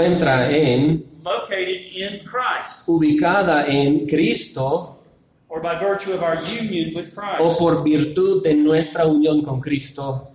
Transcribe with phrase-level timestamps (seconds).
[0.00, 5.02] encuentra en, located in Christ, ubicada en Cristo
[5.48, 7.58] or by virtue of our union with o Christ.
[7.58, 10.33] por virtud de nuestra unión con Cristo.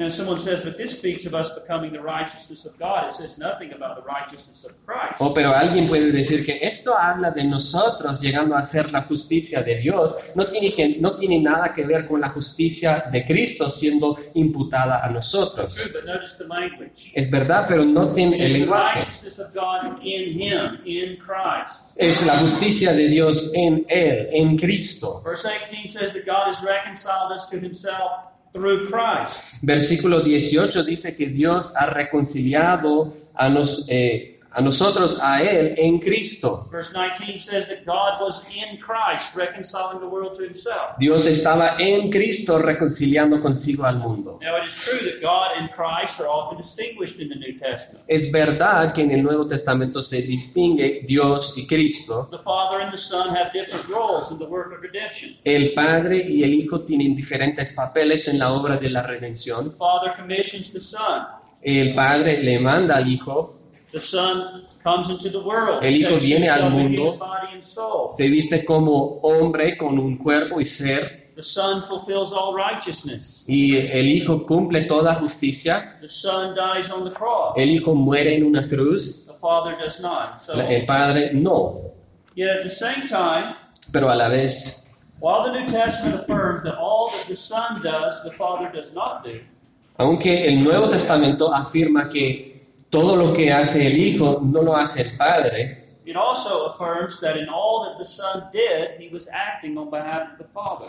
[0.00, 3.08] And someone says, but this speaks of us becoming the righteousness of God.
[3.08, 5.20] It says nothing about the righteousness of Christ.
[5.20, 9.62] O pero alguien puede decir que esto habla de nosotros llegando a ser la justicia
[9.62, 10.16] de Dios.
[10.34, 15.04] No tiene, que, no tiene nada que ver con la justicia de Cristo siendo imputada
[15.04, 15.74] a nosotros.
[15.74, 17.12] True, but notice the language.
[17.14, 19.06] Es verdad, pero no tiene It el lenguaje.
[21.96, 25.20] Es la justicia de Dios en Él, en Cristo.
[25.22, 29.54] Verse 18 says that God has reconciled us to Himself through Christ.
[29.62, 35.98] Versículo 18 dice que Dios ha reconciliado a, nos- eh, a nosotros, a Él, en
[36.00, 36.68] Cristo.
[36.70, 40.96] Verse 19 says that God was in Christ, reconciling the world to Himself.
[40.98, 44.38] Dios estaba en Cristo reconciliando consigo al mundo.
[44.42, 48.04] Now, it is true that God and Christ are often distinguished in the New Testament.
[48.08, 52.28] Es verdad que en el Nuevo Testamento se distingue Dios y Cristo.
[52.30, 55.36] The Father and the Son have different roles in the work of redemption.
[55.44, 59.70] El Padre y el Hijo tienen diferentes papeles en la obra de la redención.
[59.70, 61.26] The Father commissions the Son.
[61.62, 63.59] El Padre le manda al Hijo,
[63.92, 65.82] The Son comes into the world.
[65.84, 67.18] El Hijo viene al mundo.
[68.16, 73.44] se viste como hombre con un cuerpo y ser, The Son fulfills all righteousness.
[73.48, 75.96] y el Hijo cumple toda justicia.
[76.00, 77.54] The Son dies on the cross.
[77.56, 80.40] El Hijo muere en una cruz, The Father does not.
[80.40, 81.80] So, la- el Padre no.
[82.36, 83.56] yet at the same time,
[83.92, 88.22] Pero a la vez, while the New Testament affirms that all that the Son does,
[88.22, 89.40] the Father does not do,
[89.96, 92.49] aunque el Nuevo Testamento afirma que
[92.90, 97.36] todo lo que hace el Hijo no lo hace el Padre, it also affirms that
[97.36, 100.86] in all that the Son did, he was acting on behalf of the Father.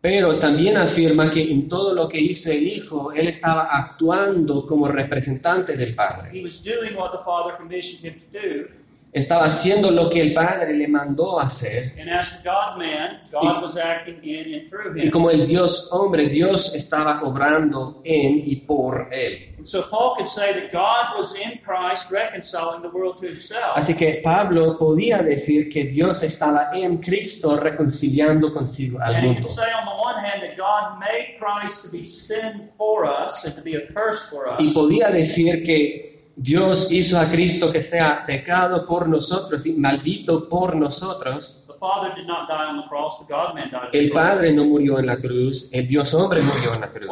[0.00, 4.88] Pero también afirma que en todo lo que hizo el Hijo, Él estaba actuando como
[4.88, 6.30] representante del Padre.
[6.32, 8.68] He was doing what the Father commissioned him to do,
[9.12, 11.92] Estaba haciendo lo que el Padre le mandó hacer.
[14.96, 19.54] Y como el Dios hombre, Dios estaba obrando en y por Él.
[23.74, 29.48] Así que Pablo podía decir que Dios estaba en Cristo reconciliando consigo al mundo.
[34.58, 40.48] Y podía decir que Dios hizo a Cristo que sea pecado por nosotros y maldito
[40.48, 41.66] por nosotros.
[43.92, 44.10] El.
[44.12, 47.08] Padre no murió en la cruz, el Dios hombre murió en la cruz.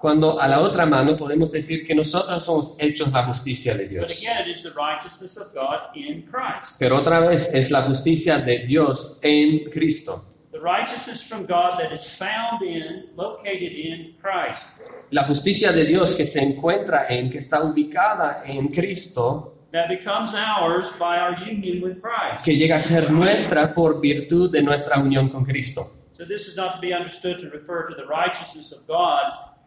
[0.00, 4.20] Cuando a la otra mano podemos decir que nosotros somos hechos la justicia de Dios.
[6.78, 10.35] Pero otra vez es la justicia de Dios en Cristo.
[10.56, 14.80] The righteousness from God that is found in, located in Christ.
[15.10, 20.32] La justicia de Dios que se encuentra en, que está ubicada en Cristo, That becomes
[20.34, 22.42] ours by our union with Christ.
[22.46, 25.82] que llega a ser nuestra por virtud de nuestra unión con Cristo.
[26.16, 29.24] So this is not to be understood to refer to the righteousness of God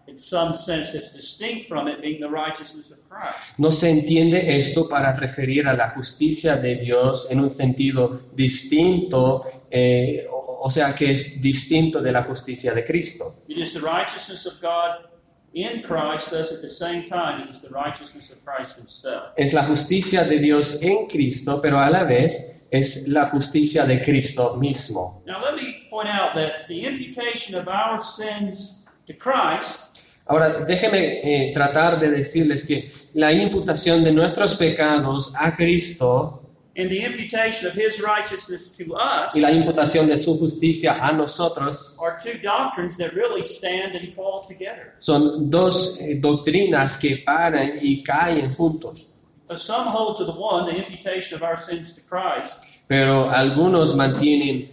[0.07, 3.59] in some sense that's distinct from it being the righteousness of Christ.
[3.59, 9.45] No se entiende esto para referir a la justicia de Dios en un sentido distinto,
[9.69, 10.25] eh,
[10.62, 13.44] o, sea, que es distinto de la justicia de Cristo.
[13.47, 15.09] It is the righteousness of God
[15.53, 19.34] in Christ, thus at the same time it is the righteousness of Christ himself.
[19.36, 24.02] Es la justicia de Dios en Cristo, pero a la vez es la justicia de
[24.02, 25.24] Cristo mismo.
[25.25, 29.90] Now let me point out that the imputation of our sins to Christ
[30.30, 36.48] Ahora, déjeme eh, tratar de decirles que la imputación de nuestros pecados a Cristo
[36.79, 41.12] and the imputation of his righteousness to us y la imputación de su justicia a
[41.12, 44.94] nosotros are two doctrines that really stand and fall together.
[45.00, 49.07] son dos eh, doctrinas que paran y caen juntos.
[49.47, 53.96] But some hold to the one, the imputation of our sins to Christ, Pero algunos
[53.96, 54.69] mantienen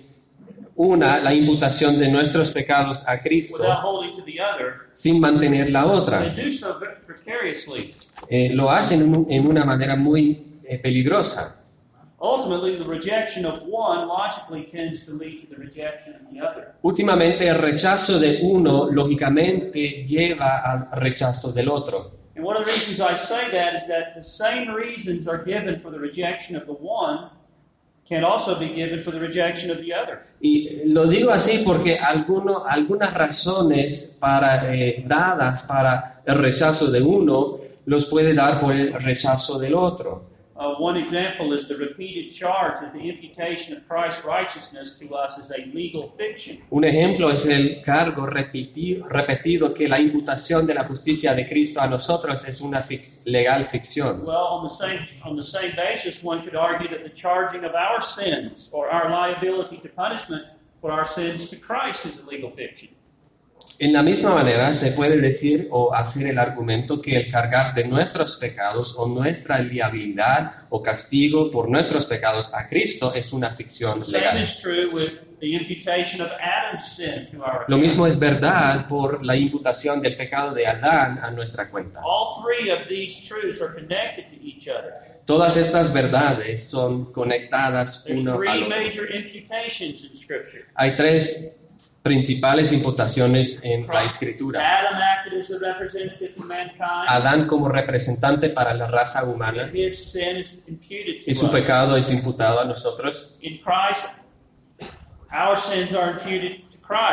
[0.77, 4.88] una, la imputación de nuestros pecados a Cristo, without holding to the other.
[4.93, 6.28] sin mantener la They otra.
[6.37, 7.94] do so very precariously.
[8.29, 11.66] Eh, lo hacen en, un- en una manera muy eh, peligrosa.
[16.83, 22.13] Últimamente el rechazo de uno lógicamente lleva al rechazo del otro.
[22.37, 25.77] And one of the reasons I say that is that the same reasons are given
[25.77, 27.31] for the rejection of the one
[28.09, 30.21] can also be given for the rejection of the other.
[30.41, 37.03] Y lo digo así porque alguno- algunas razones para, eh, dadas para el rechazo de
[37.03, 40.36] uno los puede dar por el rechazo del otro.
[40.58, 45.37] Uh, one example is the repeated charge that the imputation of Christ's righteousness to us
[45.37, 46.61] is a legal fiction.
[46.70, 51.81] Un ejemplo es el cargo repeti- repetido que la imputación de la justicia de Cristo
[51.82, 54.23] a nosotros es una fix- legal ficción.
[54.25, 57.75] Well, on the same on the same basis, one could argue that the charging of
[57.75, 60.43] our sins or our liability to punishment
[60.81, 62.95] for our sins to Christ is a legal fiction.
[63.78, 67.87] En la misma manera se puede decir o hacer el argumento que el cargar de
[67.87, 74.00] nuestros pecados o nuestra liabilidad o castigo por nuestros pecados a Cristo es una ficción
[74.11, 74.43] legal.
[77.69, 82.00] Lo mismo es verdad por la imputación del pecado de Adán a nuestra cuenta.
[82.02, 84.94] All three of these truths are connected to each other.
[85.26, 90.64] Todas estas verdades son conectadas imputations in Scripture.
[90.75, 91.66] Hay tres
[92.06, 94.61] principales imputaciones en la escritura.
[97.08, 99.91] Adán como representante para la raza humana y
[101.35, 103.38] su pecado es imputado a nosotros.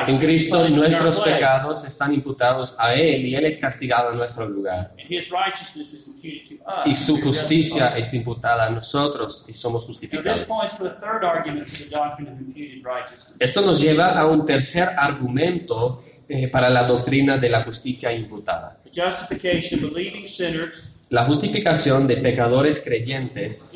[0.08, 4.94] En Cristo nuestros pecados están imputados a Él y Él es castigado en nuestro lugar.
[6.86, 10.48] Y su justicia es imputada a nosotros y somos justificados.
[13.40, 18.80] Esto nos lleva a un tercer argumento eh, para la doctrina de la justicia imputada.
[21.14, 23.72] La justificación de pecadores creyentes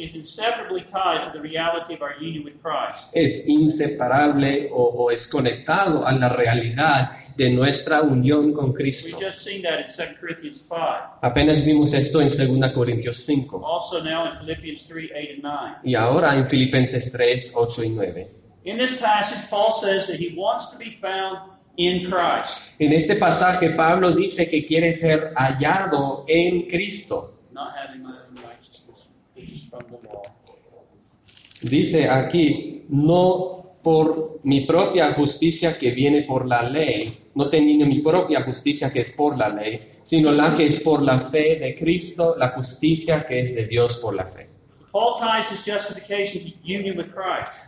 [3.13, 9.19] es inseparable o, o es conectado a la realidad de nuestra unión con Cristo.
[9.22, 10.80] just seen that in 2 Corinthians 5.
[11.22, 15.75] Apenas vimos esto en 2 Corintios 5 Also now in Philippians 3, 8, and 9.
[15.83, 18.28] y ahora en Filipenses 3, 8 y 9.
[18.63, 23.16] In this passage, Paul says that he wants to be found in Christ, En este
[23.16, 27.34] pasaje Pablo dice que quiere ser hallado en Cristo.
[27.52, 30.22] not having my own righteousness, which is from the law.
[31.62, 38.00] Dice aquí, no por mi propia justicia que viene por la ley, no teniendo mi
[38.00, 41.76] propia justicia que es por la ley, sino la que es por la fe de
[41.76, 44.47] Cristo, la justicia que es de Dios por la fe.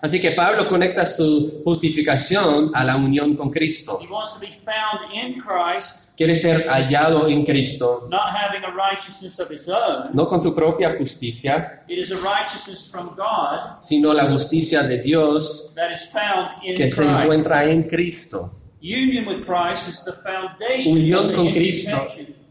[0.02, 4.00] Así que Pablo conecta su justificación a la unión con Cristo.
[4.02, 8.72] He wants to be found in Christ, Quiere ser hallado en Cristo, not having a
[8.72, 10.10] righteousness of his own.
[10.14, 14.98] no con su propia justicia, It is a righteousness from God sino la justicia de
[15.02, 18.52] Dios that is found in que se encuentra en Cristo.
[18.82, 21.98] Union with Christ is the foundation Unión of the con Cristo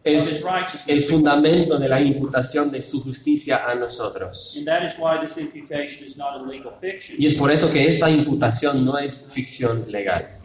[0.05, 0.45] es
[0.87, 4.56] el fundamento de la imputación de su justicia a nosotros.
[7.19, 10.39] Y es por eso que esta imputación no es ficción legal.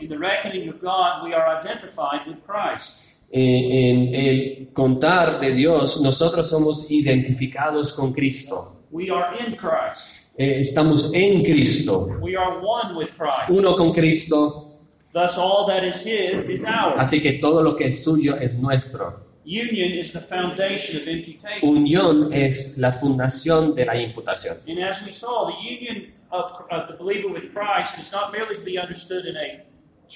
[3.35, 8.83] Eh, en el contar de Dios, nosotros somos identificados con Cristo.
[8.91, 10.23] We are in Christ.
[10.37, 13.49] Eh, estamos en Cristo, We are one with Christ.
[13.49, 14.69] uno con Cristo,
[15.11, 16.95] Thus, all that is His is ours.
[16.97, 19.32] así que todo lo que es suyo es nuestro.
[19.45, 21.69] Union is the foundation of imputation.
[21.69, 24.57] Unión es la fundación de la imputación.
[24.67, 28.55] And as we saw, the union of, of the believer with Christ is not merely
[28.55, 29.63] to be understood in a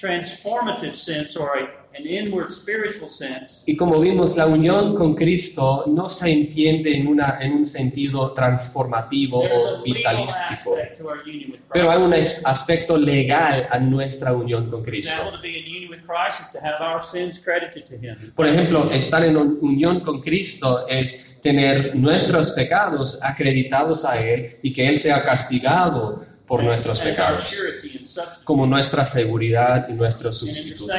[0.00, 5.84] transformative sense or a, an inward spiritual sense, Y como vimos, la unión con Cristo
[5.88, 10.76] no se entiende en, una, en un sentido transformativo o vitalístico,
[11.72, 15.14] pero hay un aspecto legal a nuestra unión con Cristo.
[18.34, 24.56] Por ejemplo, estar en un- unión con Cristo es tener nuestros pecados acreditados a Él
[24.62, 27.54] y que Él sea castigado por nuestros pecados,
[28.42, 30.92] como nuestra seguridad y nuestro sustituto.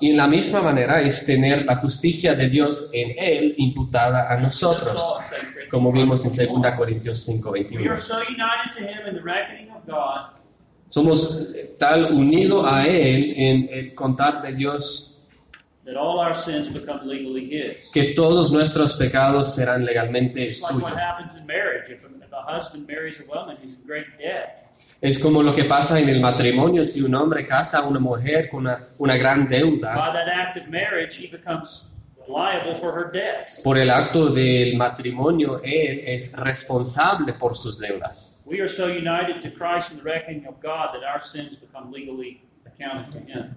[0.00, 4.38] Y en la misma manera es tener la justicia de Dios en Él imputada a
[4.38, 6.60] nosotros, in 2 Corinthians como vimos en 5.
[6.62, 7.96] 2 Corintios 5, We are 21.
[7.96, 10.44] so united to Him in the reckoning of God
[10.88, 15.13] Somos tal unido a Él en el contar de Dios
[15.84, 17.90] that all our sins become legally His.
[17.92, 20.82] que todos nuestros pecados serán legalmente suyos.
[20.82, 21.90] what happens in marriage.
[21.90, 24.60] If a, if a husband marries a woman, he's in great debt.
[25.00, 28.48] Es como lo que pasa en el matrimonio si un hombre casa a una mujer
[28.48, 29.94] con una, una gran deuda.
[29.94, 31.94] By that act of marriage, he becomes
[32.26, 33.60] liable for her debts.
[33.62, 38.42] Por el acto del matrimonio, él es responsable por sus deudas.
[38.46, 41.92] We are so united to Christ in the reckoning of God that our sins become
[41.92, 42.40] legally.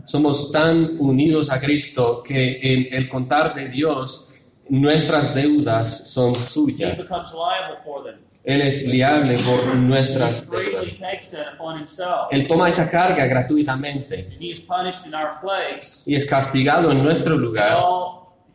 [0.06, 4.34] Somos tan unidos a Cristo que en el contar de Dios,
[4.70, 7.10] nuestras deudas son suyas.
[8.44, 10.86] Él es liable por nuestras deudas.
[12.32, 17.78] Él toma esa carga gratuitamente y es castigado en nuestro lugar.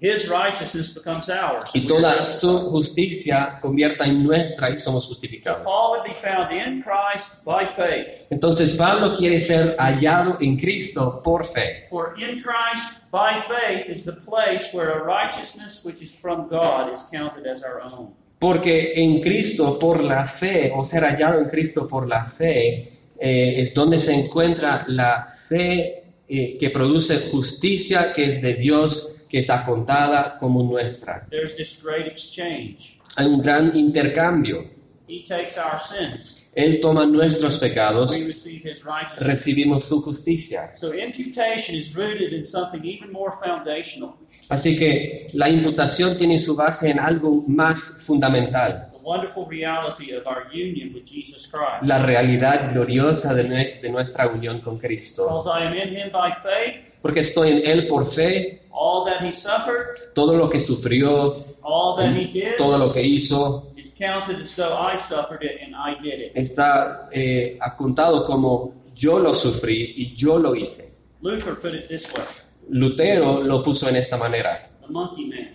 [0.02, 1.64] His righteousness becomes ours.
[1.72, 5.62] y toda su justicia convierta en nuestra y somos justificados.
[5.64, 8.26] Paul would be found in Christ by faith.
[8.28, 14.04] Entonces Pablo quiere ser hallado en Cristo por fe, For in Christ by faith is
[14.04, 18.14] the place where a righteousness which is from God is counted as our own.
[18.40, 22.78] porque en Cristo por la fe, o ser hallado en Cristo por la fe,
[23.20, 29.11] eh, es donde se encuentra la fe eh, que produce justicia que es de Dios,
[29.32, 31.26] que es acontada como nuestra.
[31.30, 32.98] There's this great exchange.
[33.16, 34.70] Hay un gran intercambio.
[35.08, 36.50] He takes our sins.
[36.54, 39.26] Él toma nuestros pecados, We receive his righteousness.
[39.26, 40.74] recibimos su justicia.
[40.78, 44.16] So imputation is rooted in something even more foundational.
[44.50, 50.26] Así que la imputación tiene su base en algo más fundamental, The wonderful reality of
[50.28, 51.82] our union with Jesus Christ.
[51.84, 53.42] la realidad gloriosa de,
[53.82, 55.24] de nuestra unión con Cristo.
[55.24, 59.20] Because I am in him by faith, Porque estoy en Él por fe, all that
[59.20, 63.92] he suffered, todo lo que sufrió, all that he did, todo lo que hizo, is
[63.98, 66.32] counted as though I suffered it and I did it.
[66.36, 71.00] está eh, apuntado como yo lo sufrí y yo lo hice.
[71.22, 72.24] Luther put it this way
[72.70, 75.48] Lutero lo puso en esta manera, the monkey man.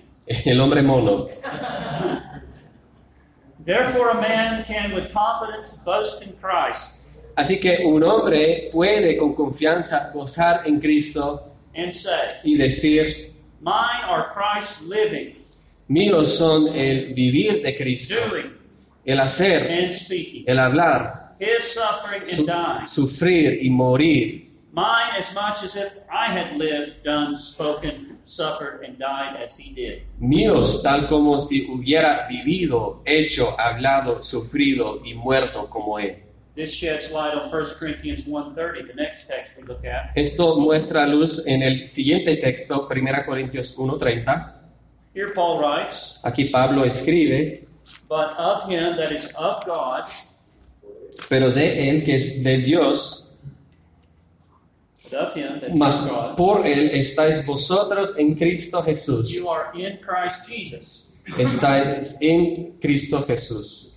[0.45, 1.27] el hombre mono.
[3.67, 7.03] Therefore, a man can with confidence boast in Christ
[7.37, 13.31] Así que un hombre puede con confianza gozar en Cristo and say, y decir,
[13.61, 15.31] Mine are Christ's living,
[15.87, 18.57] míos son el vivir de Cristo, doing,
[19.05, 22.87] el hacer, and speaking, el hablar, his suffering su- and dying.
[22.87, 24.49] sufrir y morir.
[24.71, 29.73] Mine as much as if I had lived, done, spoken, suffered, and died as he
[29.73, 30.03] did.
[30.19, 36.23] Míos tal como si hubiera vivido, hecho, hablado, sufrido y muerto como Él.
[36.55, 40.11] This sheds light on 1 Corinthians 1.30, the next text we look at.
[40.15, 44.53] Esto muestra luz en el siguiente texto, 1 Corintios 1.30.
[45.13, 47.67] Here Paul writes, Aquí Pablo escribe,
[48.09, 50.05] But of him that is of God,
[51.29, 53.37] pero de Él que es de Dios,
[54.96, 54.96] but of him that is
[55.75, 59.29] mas por Él estáis vosotros en Cristo Jesús.
[59.29, 61.21] you are in Christ Jesus.
[61.37, 63.93] Estáis en Cristo Jesús,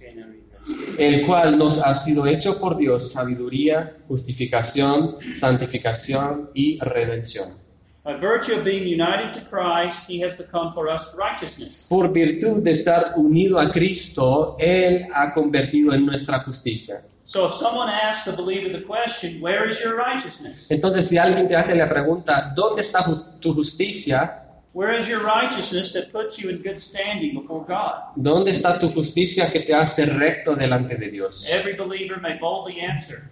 [0.98, 7.60] el cual nos ha sido hecho por Dios sabiduría, justificación, santificación y redención.
[8.02, 11.86] By virtue of being united to Christ, he has become for us righteousness.
[11.88, 16.96] Por virtud de estar unido a Cristo, Él ha convertido en nuestra justicia.
[17.30, 20.68] So if someone asks the believer the question, Where is your righteousness?
[20.68, 23.04] Entonces, si alguien te hace la pregunta, ¿dónde está
[23.38, 24.48] tu justicia?
[24.72, 27.92] Where is your righteousness that puts you in good standing before God?
[28.16, 31.46] ¿Dónde está tu justicia que te hace recto delante de Dios?
[31.48, 33.22] Every believer may boldly answer,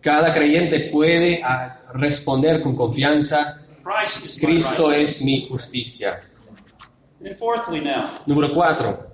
[0.00, 5.16] Cada creyente puede ah, responder con confianza, Christ is my Cristo righteousness.
[5.16, 6.22] es mi justicia.
[8.24, 9.13] Número cuatro,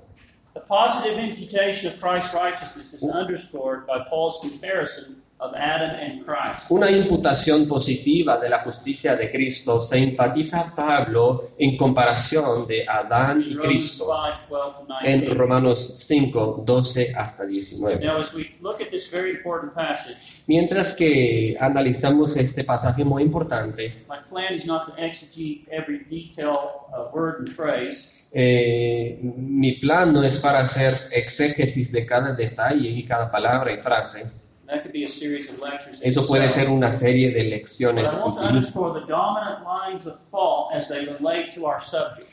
[0.54, 6.70] the positive imputation of Christ's righteousness is underscored by Paul's comparison of Adam and Christ.
[6.70, 13.40] una imputación positiva de la justicia de Cristo se enfatiza Pablo en comparación de Adán
[13.40, 14.04] y Cristo
[14.48, 15.34] 5, 12 to en 19.
[15.34, 18.04] Romanos 5, 12 hasta 19.
[18.04, 23.22] Now, as we look at this very important passage, Mientras que analizamos este pasaje muy
[23.22, 29.72] importante, my plan is not to exegete every detail of word and phrase, eh, mi
[29.72, 34.49] plan no es para hacer exégesis de cada detalle y cada palabra y frase.
[34.70, 36.00] That could be a series of lectures.
[36.00, 40.70] in Eso puede ser una serie de lecciones en sí the of.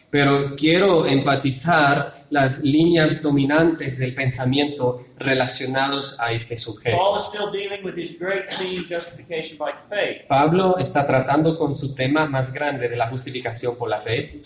[0.09, 6.97] Pero quiero enfatizar las líneas dominantes del pensamiento relacionados a este sujeto.
[6.97, 10.27] Paul is still dealing with his great theme, justification by faith.
[10.27, 14.41] Pablo está tratando con su tema más grande de la justificación por la fe.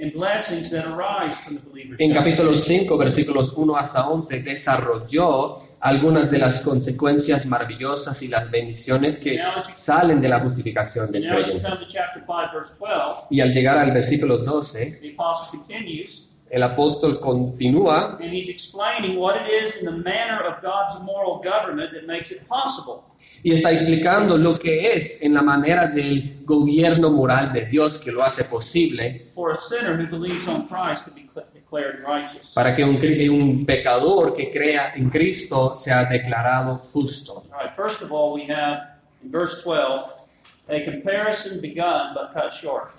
[0.00, 0.70] In chapter 5, verses 1 to 11, he has just opened up some of the
[0.70, 2.88] wonderful consequences and blessings that arise from the believer's En capítulo justification.
[2.88, 9.38] 5, versículos 1 hasta 11, desarrolló algunas de las consecuencias maravillosas y las bendiciones que
[9.74, 11.62] salen de la justificación del creyente.
[11.62, 16.29] come to chapter 5, verse 12, Y al llegar al versículo 12, the apostle continues,
[16.50, 21.40] el apóstol continúa and he's explaining what it is in the manner of God's moral
[21.42, 23.04] government that makes it possible
[23.42, 28.10] y está explicando lo que es en la manera del gobierno moral de Dios que
[28.12, 32.52] lo hace posible for a sinner who believes on Christ to be cl- declared righteous.
[32.54, 37.44] para que un pecador que crea en Cristo sea declarado justo.
[37.52, 40.19] All right, first of all, we have in verse 12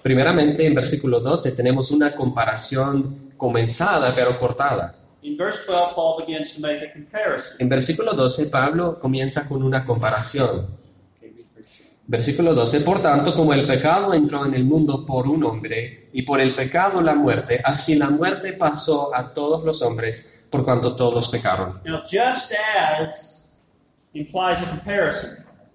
[0.02, 4.96] Primeramente, en versículo 12 tenemos una comparación comenzada pero cortada.
[5.24, 7.58] In verse 12, Paul begins to make a comparison.
[7.60, 10.68] En versículo 12, Pablo comienza con una comparación.
[11.18, 12.02] Okay, read verse 12.
[12.08, 16.24] Versículo 12, por tanto, como el pecado entró en el mundo por un hombre, y
[16.24, 20.96] por el pecado la muerte, así la muerte pasó a todos los hombres, por cuanto
[20.96, 21.80] todos pecaron.
[21.86, 23.64] Now, just as
[24.14, 25.30] implies a comparison.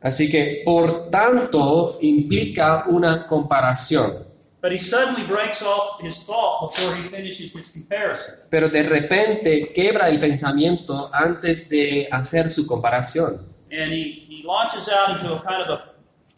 [0.07, 4.25] Así que, por tanto, implica una comparación.
[4.63, 8.35] But he suddenly breaks off his thought before he finishes his comparison.
[8.49, 13.47] Pero de repente quebra el pensamiento antes de hacer su comparación.
[13.73, 15.81] And he, he launches out into a kind of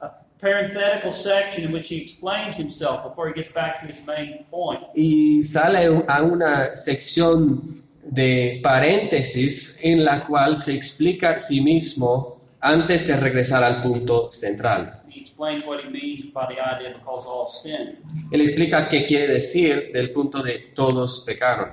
[0.01, 0.11] a, a
[0.41, 4.81] parenthetical section in which he explains himself before he gets back to his main point.
[4.95, 12.38] Y sale a una sección de paréntesis en la cual se explica a sí mismo
[12.61, 14.91] antes de regresar al punto central.
[18.31, 21.71] Él explica qué quiere decir del punto de todos pecaron.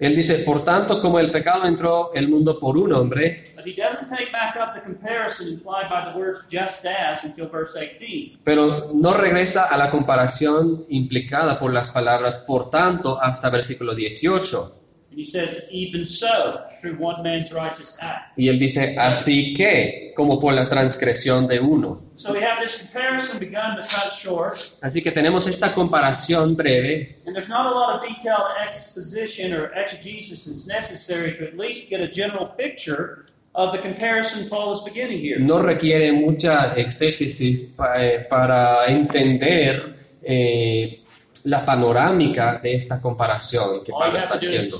[0.00, 3.80] Él dice, por tanto, como el pecado entró el mundo por un hombre, But he
[3.80, 8.40] doesn't take back up the comparison implied by the words just as until verse 18.
[8.44, 14.83] pero no regresa a la comparación implicada por las palabras por tanto hasta versículo 18.
[15.14, 18.36] And he says, even so, through one man's righteous act.
[18.36, 22.02] Y él dice, así que, como por la transgresión de uno.
[22.16, 27.20] So we have this comparison begun to cut short, Así que tenemos esta comparación breve
[27.26, 31.88] and there's not a lot of detailed exposition or exegesis is necessary to at least
[31.88, 35.38] get a general picture of the comparison Paul is beginning here.
[35.38, 39.94] no requiere mucha exégesis eh, para entender
[40.24, 41.03] eh,
[41.44, 44.76] la panorámica de esta comparación que Pablo está haciendo.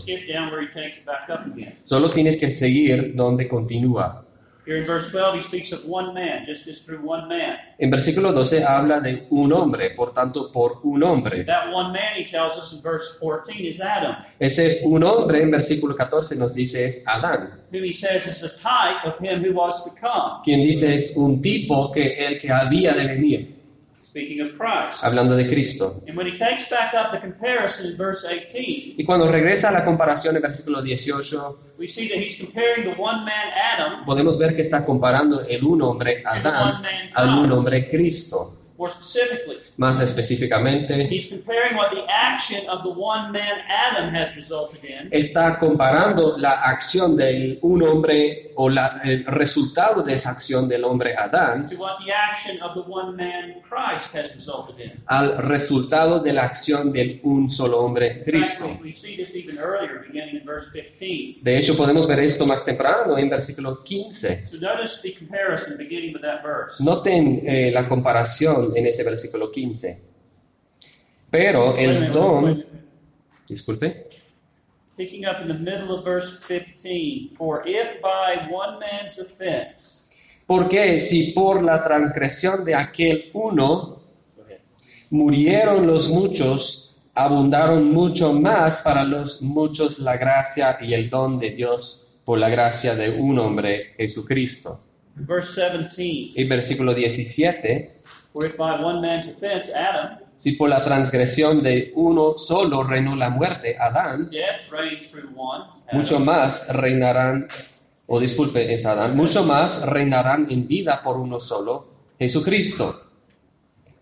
[1.84, 4.24] Solo tienes que seguir donde continúa.
[4.66, 7.58] Here in verse 12, he speaks of one man, just as through one man.
[7.78, 11.44] En versículo 12 habla de un hombre, por tanto, por un hombre.
[11.44, 15.50] That one man, he tells us in verse 14, is Adam, Ese un hombre en
[15.50, 19.52] versículo 14 nos dice es Adán, whom he says is a type of him who
[19.52, 23.53] was to come, quien dice es un tipo que el que había de venir,
[24.14, 25.02] speaking of Christ.
[25.02, 26.02] hablando de Cristo.
[26.06, 29.72] And when he takes back up the comparison in verse 18, Y cuando regresa a
[29.72, 34.38] la comparación en versículo 18, we see that he's comparing the one man Adam, podemos
[34.38, 38.60] ver que está comparando el un hombre Adán al un hombre Cristo.
[38.76, 39.56] More specifically.
[39.76, 45.08] Más específicamente, He's comparing what the action of the one man Adam has resulted in
[45.10, 50.84] está comparando la acción del un hombre o la- el resultado de esa acción del
[50.84, 54.92] hombre Adán to what the action of the one man Christ has resulted in.
[55.06, 58.66] al resultado de la acción del un solo hombre Cristo.
[58.68, 61.38] fact, we see this even earlier, beginning in verse 15.
[61.42, 64.46] De hecho, podemos ver esto más temprano en versículo 15.
[64.48, 66.82] So notice the comparison beginning with that verse.
[66.82, 69.98] Noten eh, la comparación en ese versículo 15.
[71.30, 72.64] Pero el don,
[73.48, 74.08] disculpe,
[74.96, 77.30] Picking up in the middle of verse 15.
[77.36, 80.04] For if by one man's offense,
[80.46, 84.02] porque si por la transgresión de aquel uno
[85.10, 91.50] murieron los muchos, abundaron mucho más para los muchos la gracia y el don de
[91.50, 94.80] Dios por la gracia de un hombre, Jesucristo.
[95.14, 96.40] Verse 17.
[96.40, 98.00] Y versículo 17,
[98.34, 103.14] For if by one man's offense, Adam, si por la transgresión de uno solo reinó
[103.14, 104.28] la muerte, Adán,
[105.92, 107.46] mucho más reinarán,
[108.08, 111.86] o disculpe, es Adán, mucho más reinarán en vida por uno solo,
[112.18, 113.03] Jesucristo,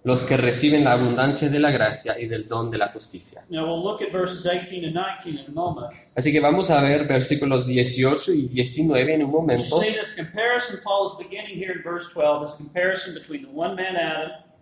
[0.04, 3.42] los que reciben la abundancia de la gracia y del don de la justicia.
[3.50, 5.92] Now we'll look at verses 18 and 19 in a moment.
[6.14, 9.80] Así que vamos a ver versículos 18 y 19 en un momento.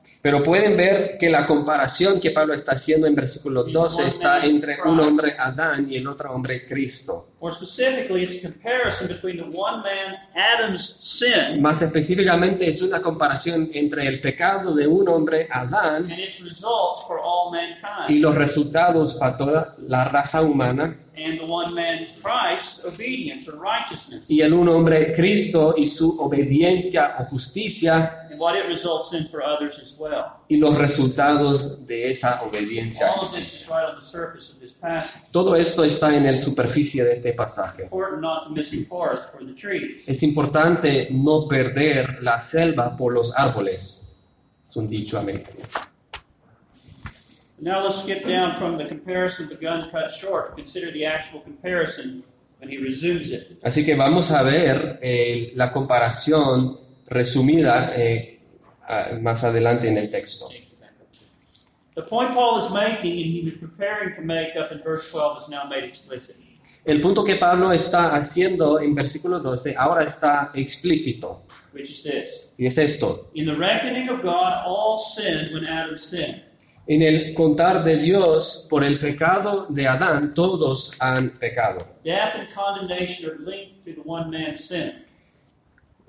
[0.00, 0.08] See that the comparison Paul is beginning here in verse 12 is a comparison between
[0.08, 3.14] the one man Adam Pero pueden ver que la comparación que Pablo está haciendo en
[3.14, 7.28] versículo 12 está entre un hombre Adán y el otro hombre Cristo.
[11.58, 16.10] Más específicamente es una comparación entre el pecado de un hombre Adán
[18.08, 20.98] y los resultados para toda la raza humana
[24.28, 29.26] y el un hombre Cristo y su obediencia o justicia and what it results in
[29.26, 30.24] for others as well.
[30.48, 33.06] y los resultados de esa obediencia.
[33.06, 33.64] y All of this justicia.
[33.64, 35.22] is right on the surface of this passage.
[35.32, 37.82] Todo esto está en la superficie de este pasaje.
[37.84, 40.08] Important not to miss the forest for the trees.
[40.08, 44.16] Es importante no perder la selva por los árboles.
[44.68, 45.64] Es un dicho americano.
[47.62, 52.22] Now let's skip down from the comparison begun cut short consider the actual comparison
[52.58, 53.58] when he resumes it.
[53.62, 56.78] Así que vamos a ver eh, la comparación
[57.10, 58.40] resumida eh,
[59.20, 60.48] más adelante en el texto.
[61.94, 65.42] The point Paul is making and he was preparing to make up in verse 12
[65.42, 66.36] is now made explicit.
[66.84, 71.44] El punto que Pablo está haciendo en versículo 12 ahora está explícito.
[71.72, 72.52] which is this.
[72.56, 73.30] Y es esto.
[73.34, 76.42] In the reckoning of God, all sinned when Adam sinned.
[76.86, 81.78] En el contar de Dios por el pecado de Adán, todos han pecado.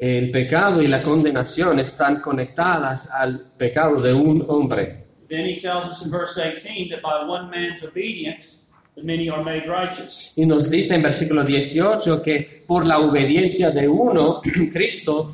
[0.02, 5.06] El pecado y la condenación están conectadas al pecado de un hombre.
[5.30, 9.44] Then he tells us in verse 18 that by one man's obedience, the many are
[9.44, 10.34] made righteous.
[10.36, 14.42] Y nos dice en versículo 18 que por la obediencia de uno,
[14.74, 15.32] Cristo,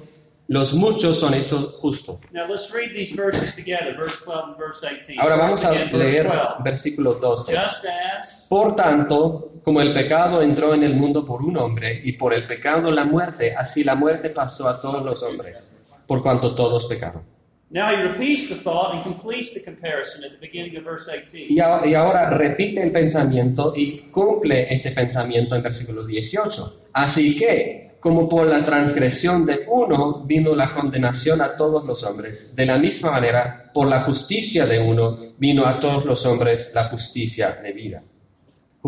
[0.47, 2.17] los muchos son hechos justos.
[2.31, 5.19] Now let's read these verses together, verse 12 and verse 18.
[5.19, 6.63] Ahora vamos a leer 12.
[6.63, 7.53] versículo 12.
[7.53, 12.13] Just as Por tanto, como el pecado entró en el mundo por un hombre y
[12.13, 16.55] por el pecado la muerte, así la muerte pasó a todos los hombres, por cuanto
[16.55, 17.37] todos pecaron.
[17.69, 21.47] Now he repeats the thought and completes the comparison at the beginning of verse 18.
[21.49, 26.84] Y, a- y ahora repite el pensamiento y cumple ese pensamiento en versículo 18.
[26.93, 32.56] Así que, como por la transgresión de uno vino la condenación a todos los hombres,
[32.56, 36.86] de la misma manera, por la justicia de uno vino a todos los hombres la
[36.86, 38.03] justicia de vida,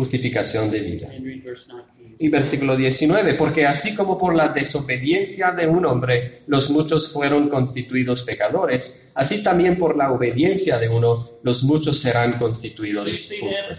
[0.00, 1.08] justificación de vida.
[1.14, 2.16] And read verse 19.
[2.18, 7.48] Y versículo 19, porque así como por la desobediencia de un hombre los muchos fueron
[7.50, 13.74] constituidos pecadores, así también por la obediencia de uno los muchos serán Do constituidos justos.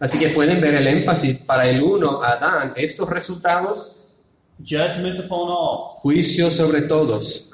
[0.00, 4.04] Así que pueden ver el énfasis para el uno, Adán, estos resultados,
[4.58, 7.50] Judgment upon all, juicio sobre todos,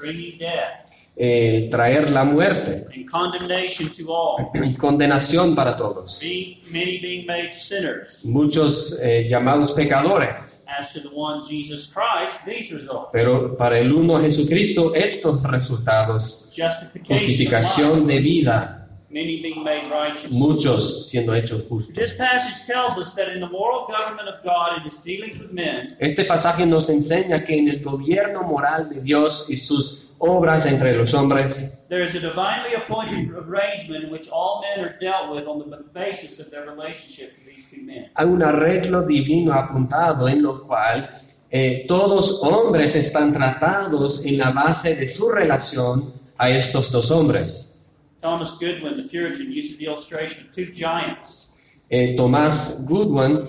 [1.20, 7.26] el traer la muerte and condemnation to all, y condenación para todos, being, many being
[7.26, 8.24] made sinners.
[8.24, 13.08] muchos eh, llamados pecadores, As to the one Jesus Christ, these results.
[13.12, 16.52] pero para el uno Jesucristo estos resultados
[17.08, 20.30] justificación de vida, many being made righteous.
[20.30, 22.12] muchos siendo hechos This justos.
[22.12, 25.96] passage tells us that in the moral government of God and his dealings with men,
[25.98, 30.96] Este pasaje nos enseña que en el gobierno moral de Dios y sus obras entre
[30.96, 35.46] los hombres, there is a divinely appointed arrangement in which all men are dealt with
[35.46, 38.10] on the basis of their relationship to these two men.
[38.14, 41.08] hay un arreglo divino apuntado en lo cual
[41.50, 47.86] eh, todos hombres están tratados en la base de su relación a estos dos hombres.
[48.20, 51.56] Thomas Goodwin, the Puritan, uses the illustration of two giants.
[51.88, 53.46] Eh, Tomás Goodwin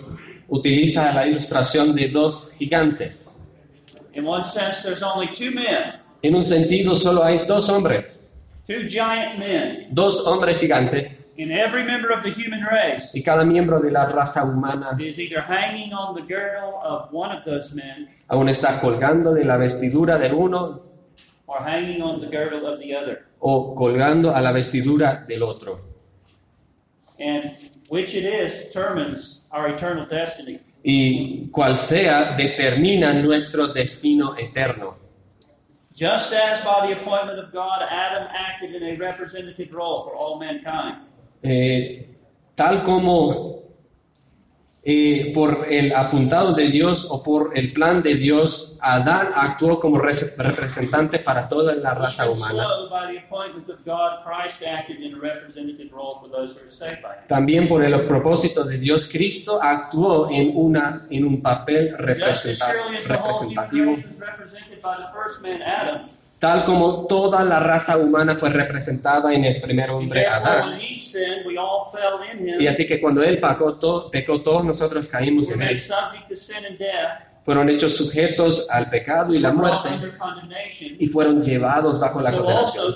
[0.48, 3.52] utiliza la ilustración de dos gigantes.
[4.14, 8.34] In one sense, there's only two men, En un sentido, solo hay dos hombres,
[8.68, 13.46] two giant men, dos hombres gigantes, and every member of the human race y cada
[13.46, 17.74] miembro de la raza humana is either hanging on the girdle of one of those
[17.74, 20.82] men aún está colgando de la vestidura del uno
[21.48, 23.26] or hanging on the girdle of the other.
[23.40, 25.80] o colgando a la vestidura del otro.
[27.20, 27.56] And
[27.90, 30.60] which it is determines our eternal destiny.
[30.84, 34.98] Y cual sea, determina nuestro destino eterno.
[36.00, 40.40] Just as by the appointment of God, Adam acted in a representative role for all
[40.40, 41.02] mankind.
[41.44, 42.04] Eh,
[42.56, 43.64] tal como
[44.92, 50.00] eh, por el apuntado de Dios o por el plan de Dios, Adán actuó como
[50.00, 52.64] res- representante para toda la raza humana.
[57.28, 63.92] También por el propósito de Dios, Cristo actuó en, una, en un papel representativo,
[66.40, 70.80] tal como toda la raza humana fue representada en el primer hombre Adán.
[72.62, 75.76] Y así que cuando Él pecó, to- pecó, todos nosotros caímos en Él.
[77.50, 79.90] Fueron hechos sujetos al pecado y la muerte
[81.00, 82.94] y fueron llevados bajo la condenación.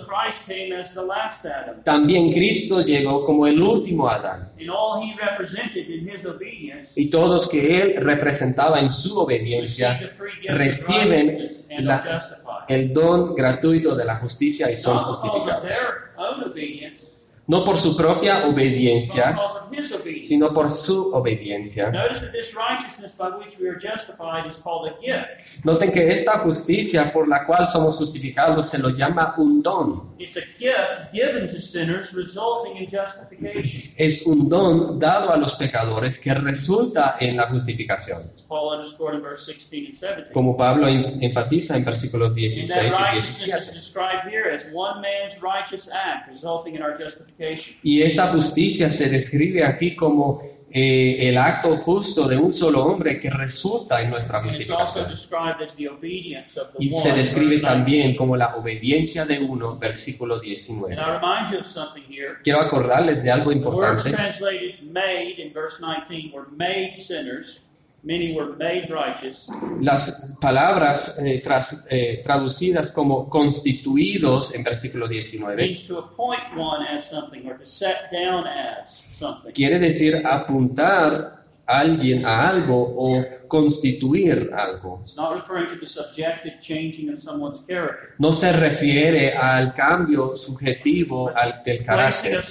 [1.84, 4.52] También Cristo llegó como el último Adán.
[4.60, 10.00] And all he represented in his obedience Y todos que Él representaba en su obediencia
[10.48, 11.48] reciben
[11.80, 12.22] la-
[12.68, 15.74] el don gratuito de la justicia y son justificados.
[17.46, 19.38] No por su propia obediencia,
[20.24, 21.92] sino por su obediencia.
[25.64, 30.14] Noten que esta justicia por la cual somos justificados se lo llama un don.
[30.18, 33.92] It's a gift given to sinners resulting in justification.
[33.98, 38.32] Es un don dado a los pecadores que resulta en la justificación.
[38.48, 40.32] Paul underscored in verse 16 and 17.
[40.34, 44.04] Como Pablo en- enfatiza en versículos And 16 that y righteousness is 17.
[47.84, 50.40] Y esa justicia se describe aquí como
[50.76, 55.08] eh, el acto justo de un solo hombre que resulta en nuestra justificación.
[55.08, 57.62] described as the obedience of the Y se describe verse 19.
[57.62, 60.96] también como la obediencia de uno, versículo 19.
[60.96, 62.38] And I remind you of something here.
[62.44, 64.10] Quiero acordarles de algo importante.
[68.04, 69.50] Translated made in verse 19 were made sinners, many were made righteous.
[69.82, 76.86] Las palabras eh, tras- eh, traducidas como constituidos en versículo 19 means to appoint one
[76.88, 79.52] as something or to set down as something.
[79.54, 85.04] quiere decir apuntar alguien a algo o constituir algo.
[88.18, 92.42] No se refiere al cambio subjetivo al, del carácter,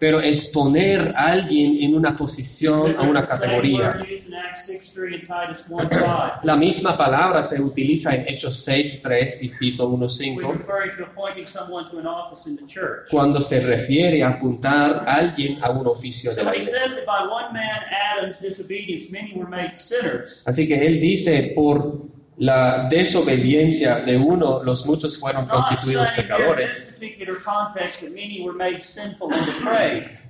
[0.00, 3.98] pero es poner a alguien en una posición, a una categoría.
[3.98, 6.40] word used in Acts 6 3 and Titus 1 5.
[6.42, 10.96] La misma palabra se utiliza en Hechos 6, 3 y Tito 1, We're 5 referring
[10.96, 13.08] to appointing someone to an office in the church.
[13.10, 16.81] cuando se refiere a apuntar a alguien a un oficio de la iglesia.
[16.82, 20.44] Says that by one man, Adam's disobedience, many were made sinners.
[20.46, 26.98] Así que él dice, por la desobediencia de uno, los muchos fueron constituidos pecadores.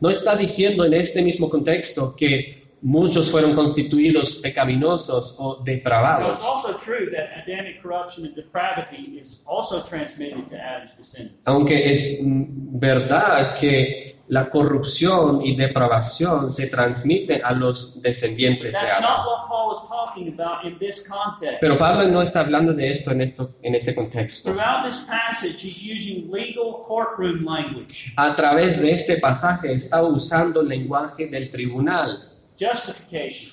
[0.00, 6.76] No está diciendo en este mismo contexto que muchos fueron constituidos pecaminosos o depravados, also
[6.76, 11.40] true that Adamic corruption and depravity is also transmitted to Adam's descendants.
[11.44, 18.78] aunque es mm, verdad que la corrupción y depravación se transmiten a los descendientes de
[18.78, 19.26] Adán.
[19.26, 21.58] what Paul is talking about in this context.
[21.60, 24.50] Pero Pablo no está hablando de esto en, esto, en este contexto.
[24.50, 30.62] Throughout this passage, he's using legal courtroom language, A través de este pasaje está usando
[30.62, 32.31] el lenguaje del tribunal,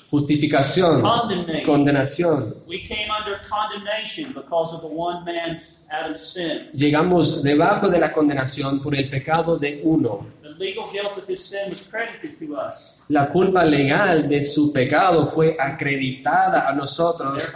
[0.10, 1.66] justificación, condemnation.
[1.66, 2.56] condenación.
[2.68, 6.60] We came under condemnation because of the one man's Adam's sin.
[6.74, 10.39] Llegamos debajo de la condenación por el pecado de uno.
[10.60, 14.72] The legal guilt of his sin was credited to us, La culpa legal de su
[14.72, 17.52] pecado fue acreditada a nosotros,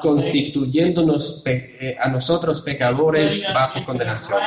[0.00, 4.38] constituyéndonos eh, a nosotros pecadores bajo condenación,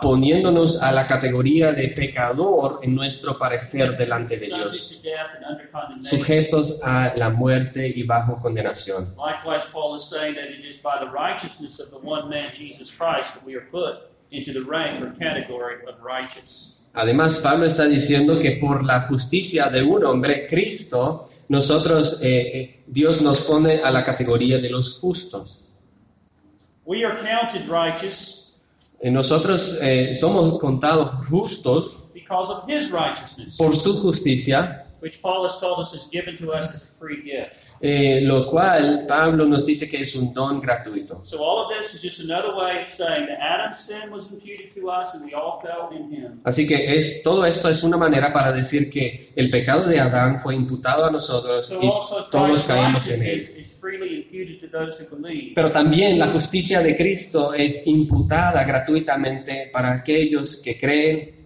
[0.00, 5.02] poniéndonos a la categoría de pecador en nuestro parecer delante de Dios,
[6.00, 9.14] sujetos a la muerte y bajo condenación.
[13.72, 13.94] Put
[14.30, 16.78] into the rank or category of righteous.
[16.94, 22.82] Además, Pablo está diciendo que por la justicia de un hombre, Cristo, nosotros, eh, eh,
[22.86, 25.64] Dios nos pone a la categoría de los justos.
[26.84, 28.42] We are counted righteous
[29.02, 35.42] Eh, Nosotros eh, somos contados justos because of his righteousness, por su justicia, which Paul
[35.44, 37.50] has told us is given to us as a free gift.
[37.84, 41.18] eh, lo cual Pablo nos dice que es un don gratuito.
[41.24, 44.72] So all of this is just another way of saying that Adam's sin was imputed
[44.72, 46.30] to us and we all fell in him.
[46.44, 50.38] Así que es, todo esto es una manera para decir que el pecado de Adán
[50.40, 53.38] fue imputado a nosotros So y also todos caímos en él.
[53.38, 55.52] is freely imputed to those who believe.
[55.56, 61.41] Pero también la justicia de Cristo es imputada gratuitamente para aquellos que creen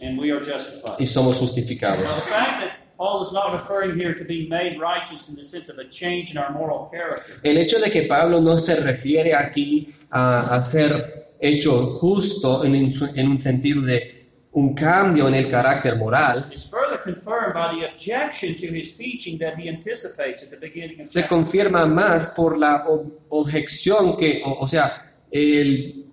[0.00, 0.96] And we are justified.
[0.98, 2.00] y somos justificados.
[2.04, 5.44] Now, the fact that Paul is not referring here to being made righteous in the
[5.44, 8.74] sense of a change in our moral character El hecho de que Pablo no se
[8.76, 14.12] refiere aquí a, a ser hecho justo en, un- en un sentido de
[14.52, 19.38] un cambio en el carácter moral, is further confirmed by the objection to his teaching
[19.38, 24.40] that he anticipates at the beginning of se confirma más por la ob- objeción que,
[24.42, 26.05] o, o sea, el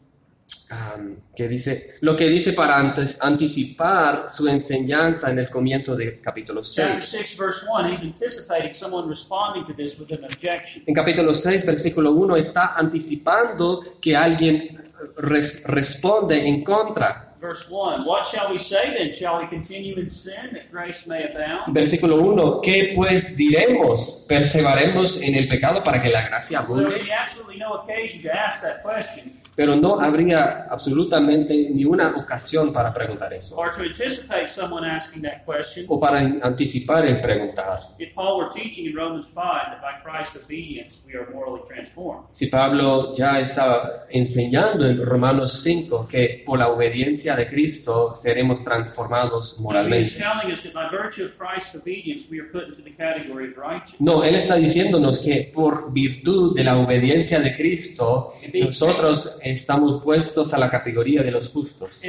[0.93, 6.19] am, que dice, lo que dice para antes, anticipar su enseñanza en el comienzo del
[6.21, 7.21] capítulo Chapter 6.
[7.27, 10.83] 6, verse 1, he's anticipating someone responding to this with an objection.
[10.85, 14.81] En capítulo 6, versículo 1, está anticipando que alguien
[15.17, 17.29] res- responde en contra.
[17.39, 19.11] Verse 1, What shall we say then?
[19.11, 21.73] Shall we continue in sin that grace may abound?
[21.75, 24.25] Versículo 1, ¿qué pues diremos?
[24.29, 27.03] ¿Perseveraremos en el pecado para que la gracia There would abunde?
[27.03, 32.73] be absolutely no occasion to ask that question Pero no habría absolutamente ni una ocasión
[32.73, 37.79] para preguntar eso, or to anticipate someone asking that question o para anticipar el preguntar.
[37.99, 42.25] if Paul were teaching in Romans 5 that by Christ's obedience we are morally transformed.
[42.31, 48.63] Si Pablo ya estaba enseñando en Romanos 5 que por la obediencia de Cristo seremos
[48.63, 50.19] transformados moralmente.
[53.99, 60.53] No, Él está diciéndonos que por virtud de la obediencia de Cristo, nosotros estamos puestos
[60.53, 62.01] a la categoría de los justos.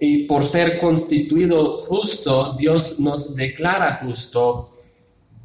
[0.00, 4.70] Y por ser constituido justo, Dios nos declara justo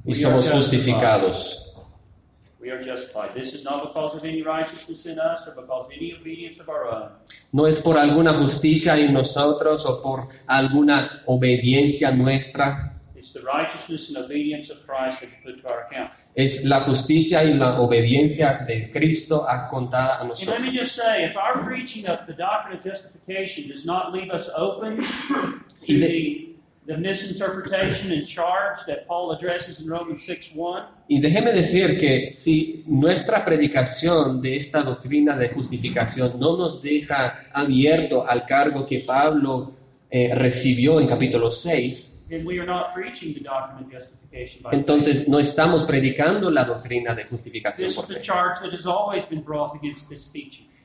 [0.06, 0.94] y We somos are justified.
[0.94, 1.60] justificados.
[2.60, 3.34] we are justified.
[3.34, 6.70] This is not because of any righteousness in us or because of any obedience of
[6.70, 7.10] our own.
[7.52, 12.93] No es por alguna justicia en nosotros o por alguna obediencia nuestra,
[13.24, 16.12] It's the righteousness and obedience of Christ which is put to our account.
[16.36, 20.74] es la justicia y la obediencia de Cristo contada a And let me nosotros.
[20.74, 24.98] just say, if our preaching of the doctrine of justification does not leave us open
[25.86, 26.08] to Y de-
[26.86, 31.98] the, the misinterpretation and charge that Paul addresses in Romans 6 1, Y déjeme decir
[31.98, 38.86] que si nuestra predicación de esta doctrina de justificación no nos deja abierto al cargo
[38.86, 39.76] que Pablo
[40.10, 44.72] eh, recibió en capítulo 6, then we are not preaching the doctrine of justification by
[44.72, 44.80] faith.
[44.80, 48.20] entonces no estamos predicando la doctrina de justificación This por fe.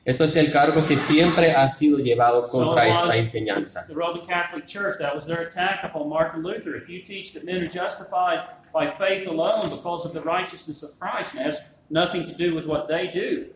[0.05, 3.85] Esto es el cargo que siempre ha sido llevado contra esta enseñanza.
[3.87, 4.97] the Roman Catholic Church.
[4.99, 6.75] That was their attack upon Martin Luther.
[6.75, 8.41] If you teach that men are justified
[8.73, 11.59] by faith alone because of the righteousness of Christ, and has
[11.89, 13.47] nothing to do with what they do.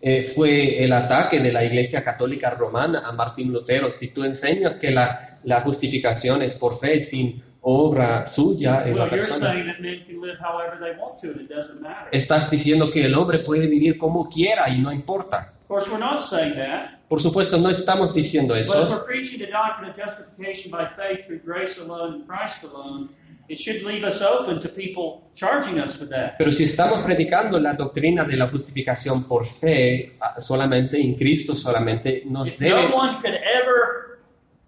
[0.00, 3.90] Eh, fue el ataque de la Iglesia Católica Romana a Martín Lutero.
[3.90, 9.04] Si tú enseñas que la, la justificación es por fe sin obra suya en la
[9.04, 9.54] Well, persona,
[12.10, 15.52] estás diciendo que el hombre puede vivir como quiera y no importa.
[15.72, 17.08] Of course, we're not saying that.
[17.08, 20.86] Por supuesto, no estamos diciendo But if eso, we're preaching the doctrine of justification by
[20.94, 23.08] faith through grace alone and Christ alone,
[23.48, 26.36] it should leave us open to people charging us with that.
[26.36, 31.54] pero si estamos predicando la doctrina de la justificación por fe ah, solamente en Cristo,
[31.54, 34.18] solamente nos If debe no one could ever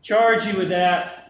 [0.00, 1.23] charge you with that,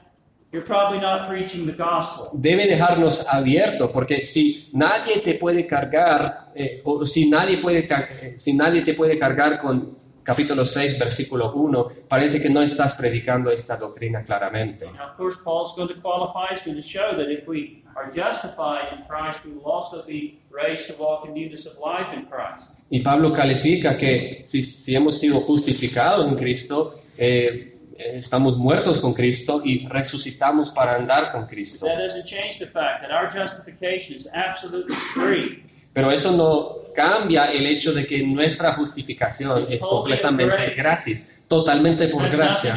[0.54, 2.30] you're probably not preaching the gospel.
[2.32, 8.34] debe dejarnos abierto, porque si nadie te puede cargar, eh, o si nadie puede, eh,
[8.38, 13.50] si nadie te puede cargar con capítulo 6, versículo 1, parece que no estás predicando
[13.50, 14.86] esta doctrina claramente.
[14.86, 18.10] Now, of course, Paul's going to qualify, he's going to show that if we are
[18.14, 22.26] justified in Christ, we will also be raised to walk in newness of life in
[22.26, 22.84] Christ.
[22.90, 29.14] Y Pablo califica que si, si hemos sido justificados en Cristo, eh, estamos muertos con
[29.14, 31.86] Cristo y resucitamos para andar con Cristo.
[31.86, 35.64] That doesn't change the fact that our justification is absolutely free.
[35.92, 42.28] Pero eso no cambia el hecho de que nuestra justificación es completamente gratis, totalmente por
[42.28, 42.76] gracia.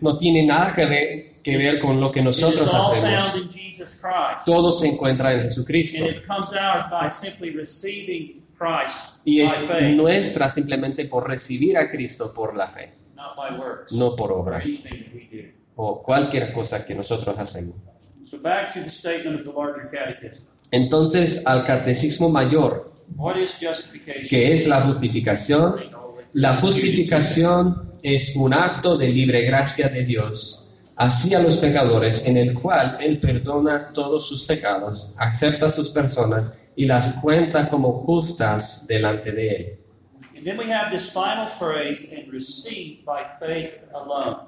[0.00, 3.34] No tiene nada que ver, que ver con lo que nosotros hacemos.
[4.46, 6.06] Todo se encuentra en Jesucristo.
[9.24, 9.60] Y es
[9.94, 12.97] nuestra simplemente por recibir a Cristo por la fe.
[13.92, 14.66] No por or obras
[15.76, 17.76] o cualquier cosa que nosotros hacemos.
[18.24, 20.48] So back to the statement of the larger catechism.
[20.70, 24.28] Entonces, al catecismo mayor, What is justification?
[24.28, 25.76] que es la justificación,
[26.34, 32.54] la justificación es un acto de libre gracia de Dios hacia los pecadores en el
[32.54, 38.86] cual Él perdona todos sus pecados, acepta a sus personas y las cuenta como justas
[38.86, 39.77] delante de Él.
[40.38, 44.46] And then we have this final phrase, and received by faith alone.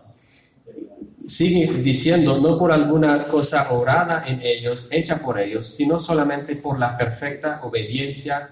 [1.26, 6.79] Sigue diciendo, no por alguna cosa orada en ellos, hecha por ellos, sino solamente por
[6.79, 8.50] la perfecta obediencia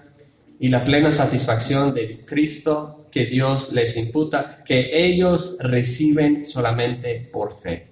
[0.59, 7.53] y la plena satisfacción de Cristo que Dios les imputa, que ellos reciben solamente por
[7.53, 7.85] fe.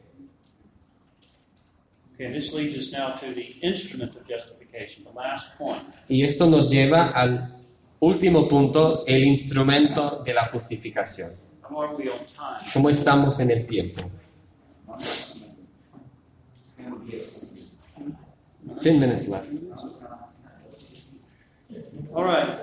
[2.16, 5.82] Okay, this leads us now to the instrument of justification, the last point.
[6.10, 7.57] Y esto nos lleva al
[8.00, 11.30] último punto, el instrumento de la justificación.
[11.70, 12.72] How are we on time?
[12.74, 14.02] ¿Cómo estamos en el tiempo?
[18.82, 19.48] 10 minutes left.
[22.14, 22.60] All right.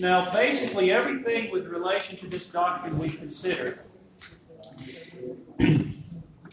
[0.00, 3.78] Now, basically, everything with relation to this doctrine we considered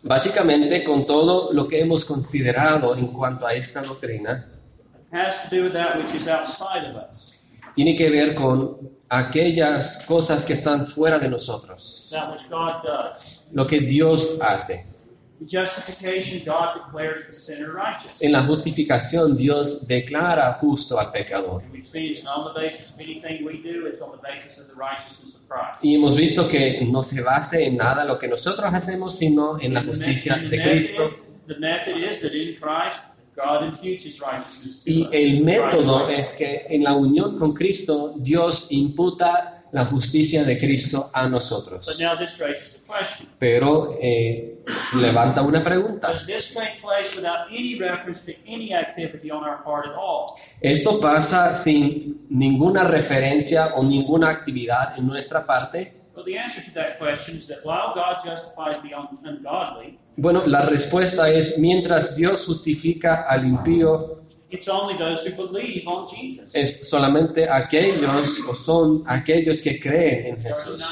[0.04, 4.48] Básicamente, con todo lo que hemos considerado en cuanto a esta doctrina,
[5.12, 7.36] has to do with that which is outside of us,
[7.76, 13.48] tiene que ver con aquellas cosas que están fuera de nosotros, that which God does.
[13.52, 14.86] lo que Dios hace.
[15.41, 18.22] In justification, God declares the sinner righteous.
[18.22, 21.63] En la justificación, Dios declara justo al pecador.
[21.63, 24.17] And we've seen it's not on the basis of anything we do, it's on the
[24.22, 25.82] basis of the righteousness of Christ.
[25.82, 29.74] Y hemos visto que no se base en nada lo que nosotros hacemos, sino en
[29.74, 31.10] la justicia de Cristo.
[34.86, 40.58] Y el método es que en la unión con Cristo, Dios imputa la justicia de
[40.58, 41.88] Cristo a nosotros.
[43.38, 44.63] Pero eh,
[44.99, 46.12] levanta una pregunta.
[46.12, 50.31] Does this take place without any reference to any activity on our part at all?
[50.62, 55.98] ¿Esto pasa sin ninguna referencia o ninguna actividad en nuestra parte?
[56.20, 60.44] Well, the answer to that question is that while God justifies the un- ungodly, Bueno,
[60.46, 64.20] la respuesta es, mientras Dios justifica al impío,
[64.52, 66.54] It's only those who believe on Jesus.
[66.56, 70.84] Es solamente aquellos o son aquellos que creen en Jesús,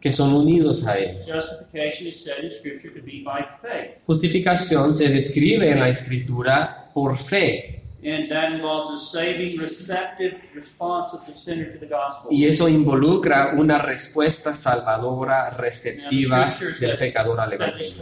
[0.00, 1.16] que son unidos a Él.
[1.26, 3.98] Justification is said in Scripture to be by faith.
[4.06, 11.14] Justificación se describe en la escritura por fe And that involves a saving, receptive response
[11.14, 12.30] of the sinner to the gospel.
[12.30, 17.94] y eso involucra una respuesta salvadora, receptiva del pecador al Evangelio.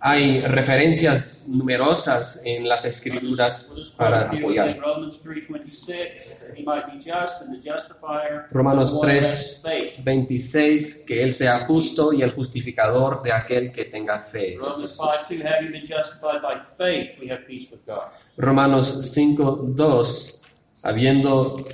[0.00, 4.68] Hay referencias numerosas en las escrituras We'll just para apoyar.
[4.68, 4.80] again.
[4.82, 9.18] Romans 3.26, that he might be just and the justifier Romanos of one who 3,
[9.18, 10.04] has faith.
[10.04, 14.56] 26, que Él sea justo y el justificador de aquel que tenga fe.
[14.58, 18.10] Romans 5.2, having been justified by faith, we have peace with God.
[18.38, 20.42] Romanos 5, 2,
[20.84, 21.64] habiendo,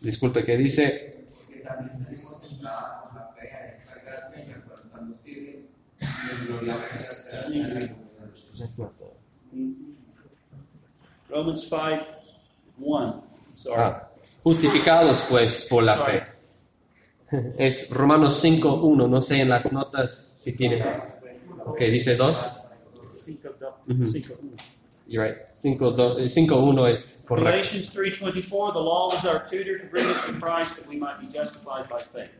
[0.00, 1.18] disculpe, que dice...
[11.28, 11.78] Romans 5,
[12.78, 13.24] 1.
[13.54, 13.76] Sorry.
[13.76, 14.08] Ah,
[14.42, 16.22] justificados pues por la fe.
[17.58, 19.06] Es Romanos 5, 1.
[19.06, 20.82] No sé en las notas si tiene.
[21.66, 22.38] Ok, dice 2.
[23.26, 24.77] 5, 2.
[25.08, 25.38] You're right.
[25.54, 27.50] 5.1 es correcto.
[27.50, 31.18] Galatians 3.24, the law was our tutor to bring us to Christ that we might
[31.18, 32.30] be justified by faith.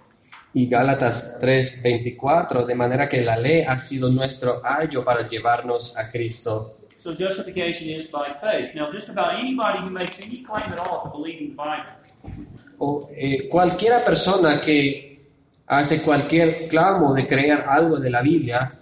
[0.52, 6.10] Y Gálatas 3.24, de manera que la ley ha sido nuestro ayo para llevarnos a
[6.10, 6.76] Cristo.
[7.02, 8.74] So justification is by faith.
[8.74, 11.92] Now, just about anybody who makes any claim at all to believing the Bible
[12.78, 15.26] O eh, cualquiera persona que
[15.66, 18.77] hace cualquier clamo de creer algo de la Biblia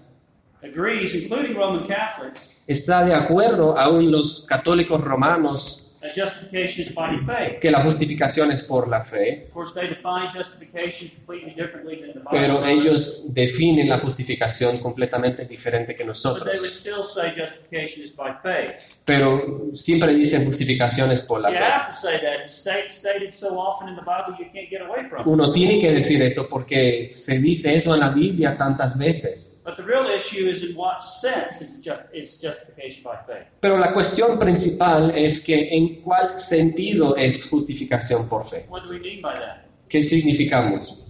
[0.62, 7.16] agrees, including Roman Catholics, está de acuerdo, aún los católicos romanos, that justification is by
[7.26, 7.58] faith.
[7.60, 12.12] que la justificación es por la fe, Of course, they define justification completely differently than
[12.12, 12.30] the Bible.
[12.30, 16.76] pero ellos definen la justificación completamente diferente que But they would nosotros.
[16.76, 19.00] still say justification is by faith.
[19.04, 21.62] Pero siempre dicen justificación es por la You fe.
[21.64, 22.42] have to say that.
[22.44, 25.26] It's state, stated so often in the Bible you can't get away from it.
[25.26, 29.55] Uno tiene que decir eso porque se dice eso en la Biblia tantas veces.
[29.66, 33.48] But the real issue is in what sense is, just, is justification by faith.
[33.60, 38.66] Pero la cuestión principal es que en cuál sentido es justificación por fe.
[38.68, 39.66] What do we mean by that?
[39.88, 41.02] ¿Qué significamos?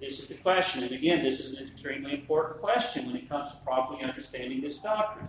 [0.00, 0.82] This is the question.
[0.82, 4.82] And again, this is an extremely important question when it comes to properly understanding this
[4.82, 5.26] doctrine.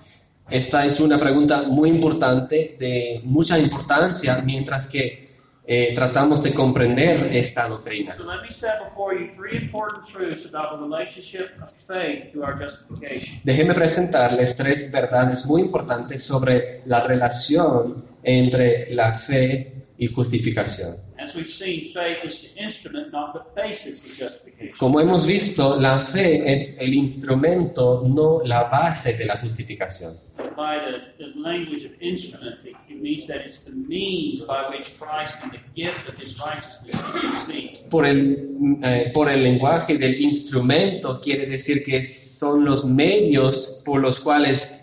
[0.49, 5.28] Esta es una pregunta muy importante, de mucha importancia, mientras que
[5.71, 8.11] eh, tratamos de comprender esta doctrina.
[8.11, 12.43] So let me set before you three important truths about the relationship of faith to
[12.43, 13.39] our justification.
[13.43, 21.08] Déjenme presentarles tres verdades muy importantes sobre la relación entre la fe y justificación.
[21.29, 24.75] As we've seen, faith is the instrument, not the basis of justification.
[24.79, 30.17] Como hemos visto, la fe es el instrumento, no la base de la justificación.
[30.57, 34.97] By the, the language of instrument, it, it means that it's the means by which
[34.99, 37.89] Christ and the gift of his righteousness can be received.
[37.91, 44.01] Por el, eh, por el lenguaje del instrumento quiere decir que son los medios por
[44.01, 44.79] los cuales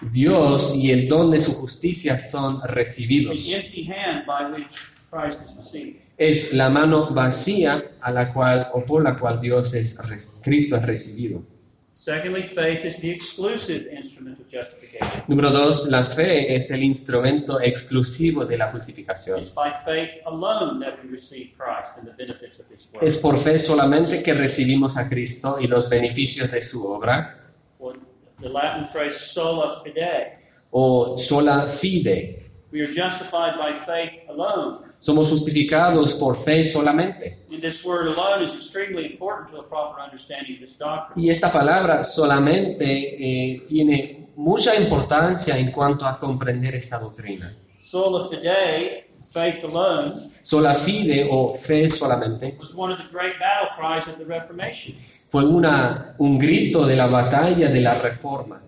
[0.00, 3.48] Dios y el don de su justicia son recibidos.
[6.16, 9.96] Es la mano vacía a la cual o por la cual Dios es
[10.42, 11.42] Cristo es recibido.
[11.94, 15.24] Secondly, faith is the exclusive instrument of justification.
[15.26, 19.40] Número dos, la fe es el instrumento exclusivo de la justificación.
[19.40, 23.02] It's by faith alone that we receive Christ and the benefits of His work.
[23.02, 27.50] Es por fe solamente que recibimos a Cristo y los beneficios de su obra,
[27.80, 27.98] Or
[28.40, 30.34] the Latin phrase sola fide.
[30.70, 32.47] o sola fide.
[32.70, 34.78] We are justified by faith alone.
[34.98, 37.46] Somos justificados por fe solamente.
[37.50, 41.24] And this word alone is extremely important to a proper understanding of this doctrine.
[41.24, 47.56] Y esta palabra solamente eh, tiene mucha importancia en cuanto a comprender esta doctrina.
[47.80, 53.70] Sola fide, faith alone, Sola fide o fe solamente was one of the great battle
[53.76, 54.94] cries of the Reformation.
[55.28, 58.60] fue una, un grito de la batalla de la reforma.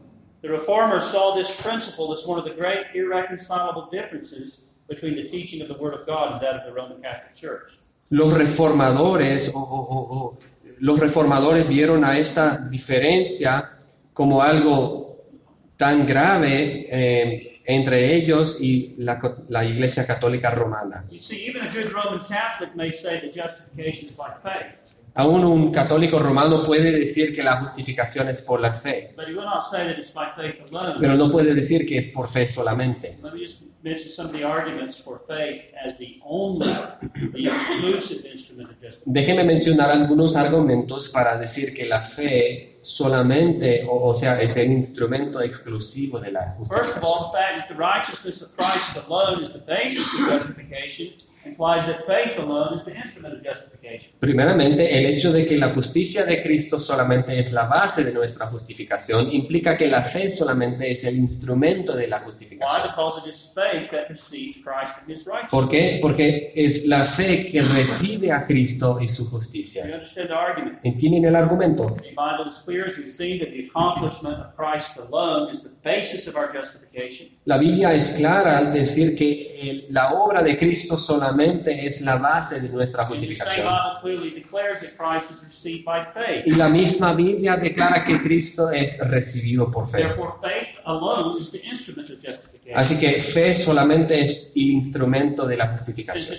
[0.42, 5.60] The Reformers saw this principle as one of the great irreconcilable differences between the teaching
[5.62, 7.78] of the Word of God and that of the Roman Catholic Church.
[8.10, 10.38] Los reformadores, o- o- o- o-
[10.80, 13.78] los reformadores vieron a esta diferencia
[14.14, 15.16] como algo
[15.76, 21.04] tan grave eh, entre ellos y la, la Iglesia Católica Romana.
[21.10, 25.44] You see, even a good Roman Catholic may say that justification is by faith, Aún
[25.44, 29.14] un católico romano puede decir que la justificación es por la fe,
[31.00, 33.18] pero no puede decir que es por fe solamente.
[39.04, 44.70] Déjeme mencionar algunos argumentos para decir que la fe solamente, o, o sea, es el
[44.70, 47.02] instrumento exclusivo de la justificación.
[54.18, 58.46] Primeramente, el hecho de que la justicia de Cristo solamente es la base de nuestra
[58.46, 62.80] justificación implica que la fe solamente es el instrumento de la justificación.
[65.50, 65.98] ¿Por qué?
[66.02, 69.84] Porque es la fe que recibe a Cristo y su justicia.
[70.82, 71.96] ¿Entienden el argumento?
[77.46, 82.16] La Biblia es clara al decir que el- la obra de Cristo solamente es la
[82.16, 83.66] base de nuestra justificación.
[86.46, 90.02] Y la misma Biblia declara que Cristo es recibido por fe.
[92.76, 96.38] Así que fe solamente es el instrumento de la justificación.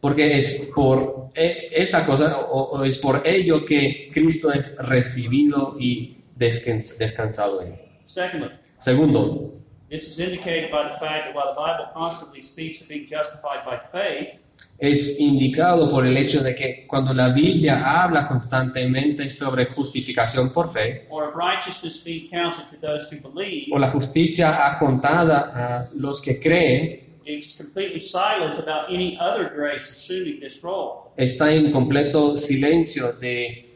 [0.00, 5.76] Porque es por e- esa cosa, o, o es por ello que Cristo es recibido
[5.80, 7.89] y descans- descansado en.
[8.10, 9.52] Secondly, Segundo,
[9.88, 13.64] this is indicated by the fact that while the Bible constantly speaks of being justified
[13.64, 14.34] by faith,
[14.80, 20.72] es indicado por el hecho de que cuando la Biblia habla constantemente sobre justificación por
[20.72, 25.90] fe, or of righteousness being counted to those who believe, o la justicia acontada a
[25.94, 31.12] los que creen, it's completely silent about any other grace assuming this role.
[31.16, 33.69] está en completo silencio de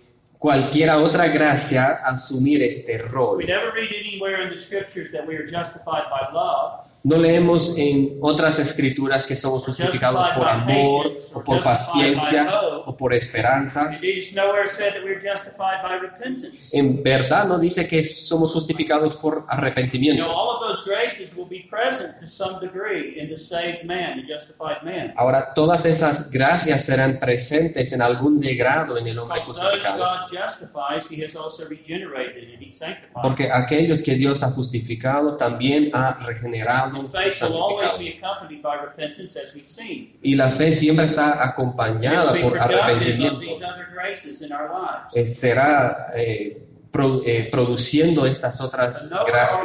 [0.44, 3.38] cualquier otra gracia asumir este We rol.
[3.46, 8.16] never read anywhere in the scriptures that we are justified by love, No leemos en
[8.22, 12.48] otras escrituras que somos justificados por amor, o por paciencia,
[12.86, 13.90] o por esperanza.
[16.72, 20.24] En verdad no dice que somos justificados por arrepentimiento.
[25.14, 30.24] Ahora, todas esas gracias serán presentes en algún degrado en el hombre justificado.
[33.22, 37.98] Porque aquellos que Dios ha justificado también ha regenerado And y faith will always santificado.
[37.98, 40.18] be accompanied by repentance, as we've seen.
[40.22, 43.40] Y la fe siempre está acompañada por arrepentimiento.
[45.14, 46.62] Eh, será eh,
[46.94, 49.62] pro- eh, produciendo estas otras gracias.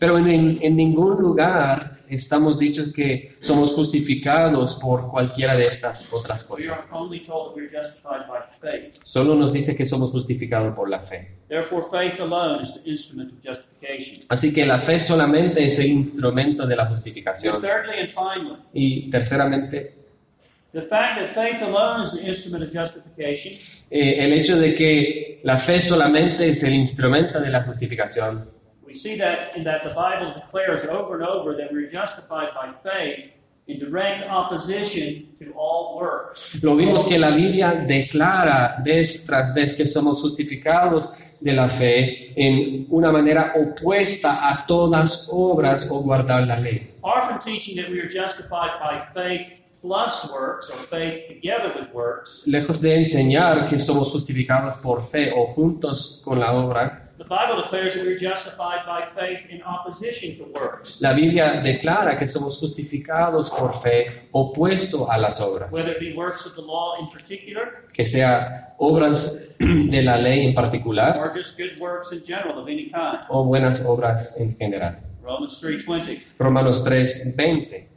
[0.00, 6.42] Pero en, en- ningún lugar estamos dichos que somos justificados por cualquiera de estas otras
[6.44, 6.66] cosas.
[6.68, 8.94] are only told that we are justified by faith.
[9.04, 11.36] Solo nos dice que somos justificados por la fe.
[14.28, 17.56] Así que la fe solamente es el instrumento de la justificación.
[18.72, 19.97] Y terceramente,
[20.72, 23.52] the fact that faith alone is the instrument of justification
[23.90, 28.50] eh, el hecho de que la fe solamente es el instrumento de la justificación.
[28.86, 32.72] We see that in that the Bible declares over and over that we're justified by
[32.82, 33.34] faith
[33.66, 36.62] in direct opposition to all works.
[36.62, 42.32] Lo vimos que la Biblia declara vez tras vez que somos justificados de la fe
[42.34, 46.94] en una manera opuesta a todas obras o guardar la ley.
[47.02, 52.42] From teaching that we are justified by faith plus works or faith together with works,
[52.46, 57.60] Lejos de enseñar que somos justificados por fe o juntos con la obra, the Bible
[57.62, 61.00] declares that we're justified by faith in opposition to works.
[61.00, 66.14] la Biblia declara que somos justificados por fe opuesto a las obras, Whether it be
[66.14, 71.32] works of the law in particular que sea obras de la ley en particular or
[71.34, 73.18] just good works in general of any kind.
[73.28, 74.98] o buenas obras en general.
[75.22, 76.22] Romans 3:20.
[76.38, 77.88] Romanos 3:20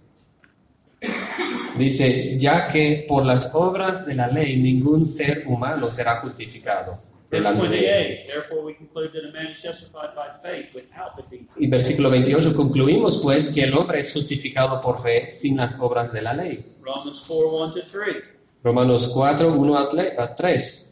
[1.78, 7.00] dice, ya que por las obras de la ley ningún ser humano será justificado
[7.30, 8.08] Verse delante de él.
[8.26, 8.32] 28.
[8.34, 11.50] Therefore we conclude that a man is justified by faith without the deeds.
[11.58, 16.12] Y versículo 28, concluimos pues que el hombre es justificado por fe sin las obras
[16.12, 16.76] de la ley.
[16.82, 18.16] Romans 4 1 to 3.
[18.64, 20.88] Romanos 4, 1 a tle- a 3.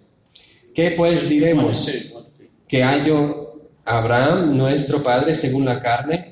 [0.73, 1.87] ¿Qué pues diremos?
[1.87, 2.49] 1 to 2, 1 to 2.
[2.67, 3.45] ¿Que hallo
[3.85, 6.28] Abraham, nuestro padre, según la carne?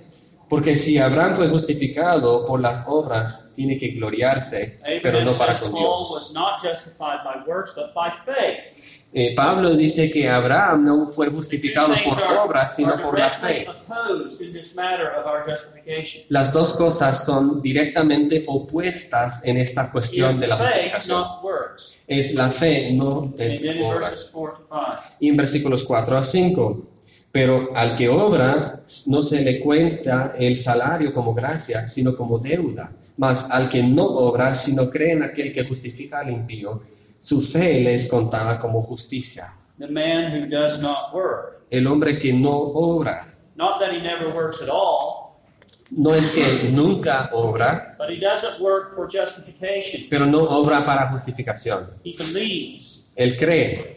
[0.50, 5.60] Porque si Abraham fue justificado por las obras, tiene que gloriarse, pero Abraham no para
[5.60, 6.12] con Dios.
[6.12, 8.86] was not justified by works, but by faith.
[9.14, 13.66] Eh, Pablo dice que Abraham no fue justificado por are- obras, sino por la fe.
[16.30, 21.24] Las dos cosas son directamente opuestas en esta cuestión de la If justificación.
[21.44, 21.98] works.
[22.08, 24.00] Es la fe, no es then in obra.
[24.00, 25.04] verses 4 to 5.
[25.20, 26.88] Y en versículos 4 a 5.
[27.32, 32.92] Pero al que obra no se le cuenta el salario como gracia, sino como deuda.
[33.18, 36.82] Mas al que no obra, sino cree en aquel que justifica al impío,
[37.20, 39.46] su fe le es contada como justicia.
[39.80, 43.34] The man who does not work el hombre que no obra.
[43.56, 45.28] Not that he never works at all,
[45.90, 50.08] No es que nunca obra, but he doesn't work for justification.
[50.10, 51.90] pero no obra para justificación.
[52.04, 53.97] He believes Él cree.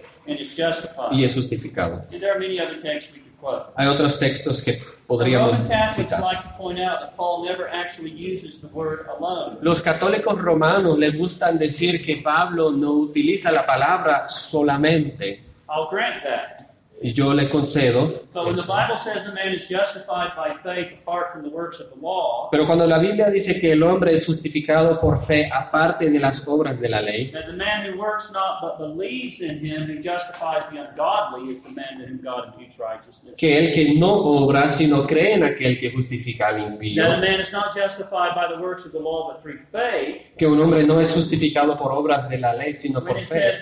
[1.13, 1.97] Y es justificado.
[2.13, 3.73] And there are many other texts we could quote.
[3.77, 5.57] Hay otros textos que podríamos
[5.91, 6.23] citar.
[9.61, 15.43] Los católicos romanos les gustan decir que Pablo no utiliza la palabra solamente.
[17.03, 18.27] Yo le concedo.
[18.33, 18.73] But when the eso.
[18.73, 22.49] Bible says a man is justified by faith apart from the works of the law,
[22.51, 26.47] Pero cuando la Biblia dice que el hombre es justificado por fe aparte de las
[26.47, 27.33] obras de la ley,
[33.37, 37.03] que el que no obra, sino cree en aquel que justifica al impío,
[40.37, 43.55] que un hombre no es justificado por obras de la ley, sino por fe.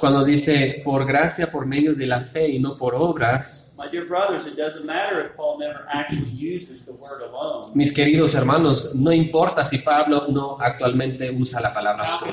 [0.00, 4.06] Cuando dice por gracia, por medio de la fe y no por obras, My dear
[4.06, 7.72] brothers, it doesn't matter if Paul never actually uses the word alone.
[7.74, 12.32] mis queridos hermanos, no importa si Pablo no actualmente usa la palabra solo.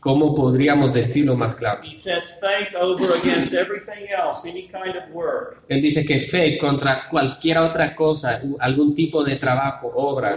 [0.00, 1.80] ¿Cómo podríamos decirlo más claro?
[1.82, 6.58] He sets faith over against everything else, any kind of work, Él dice que fe
[6.58, 10.36] contra cualquier otra cosa, algún tipo de trabajo, obra,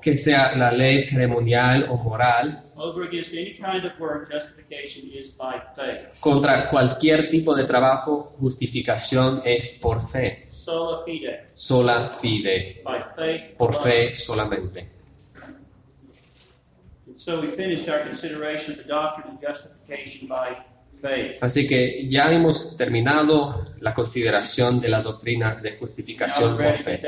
[0.00, 5.30] que sea la ley ceremonial o moral, over against any kind of work, justification is
[5.36, 6.20] by faith.
[6.20, 13.56] contra cualquier tipo de trabajo, justificación es por fe, Sola fide, sola fide, by faith.
[13.56, 14.88] por fe solamente.
[17.06, 20.56] And so we finished our consideration of the doctrine of justification by
[21.40, 27.00] Así que ya hemos terminado la consideración de la doctrina de justificación por fe.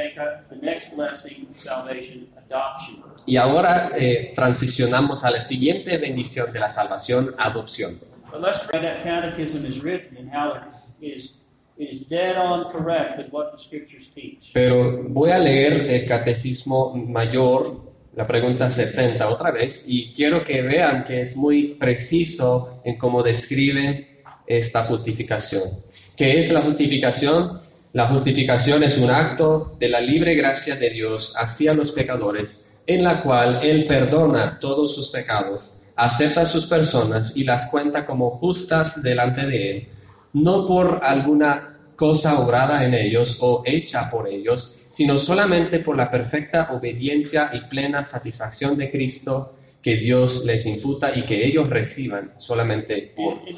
[3.26, 7.98] Y ahora eh, transicionamos a la siguiente bendición de la salvación, adopción.
[8.30, 11.44] But let's read that catechism is written and how it is, is,
[11.78, 14.50] is dead on correct with what the scriptures teach.
[14.52, 17.85] Pero voy a leer el catecismo mayor,
[18.16, 23.22] la pregunta 70 otra vez, y quiero que vean que es muy preciso en cómo
[23.22, 25.62] describe esta justificación.
[26.16, 27.60] ¿Qué es la justificación?
[27.92, 33.04] La justificación es un acto de la libre gracia de Dios hacia los pecadores, en
[33.04, 38.30] la cual Él perdona todos sus pecados, acepta a sus personas y las cuenta como
[38.30, 39.88] justas delante de Él,
[40.32, 46.10] no por alguna cosa obrada en ellos o hecha por ellos, sino solamente por la
[46.10, 52.32] perfecta obediencia y plena satisfacción de Cristo que Dios les imputa y que ellos reciban
[52.38, 53.42] solamente por.
[53.46, 53.50] Y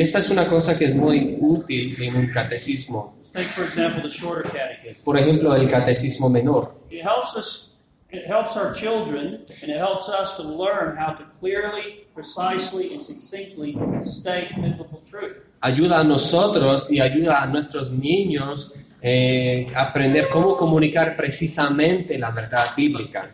[0.00, 3.14] esta es una cosa que es muy útil en un catecismo.
[3.32, 5.04] Take, for example, the shorter catechism.
[5.04, 6.74] Por ejemplo, el catecismo menor.
[6.90, 11.22] It helps us, it helps our children, and it helps us to learn how to
[11.38, 15.45] clearly, precisely, and succinctly state biblical truth.
[15.66, 22.30] Ayuda a nosotros y ayuda a nuestros niños eh, a aprender cómo comunicar precisamente la
[22.30, 23.28] verdad bíblica.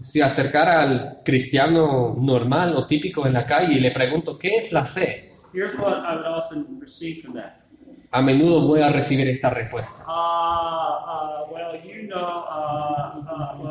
[0.00, 4.72] Si acercara al cristiano normal o típico en la calle y le pregunto, ¿qué es
[4.72, 5.34] la fe?
[5.52, 7.58] Here's what I would often receive from that.
[8.10, 10.04] A menudo voy a recibir esta respuesta.